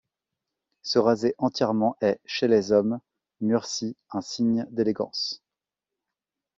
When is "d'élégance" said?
4.71-5.43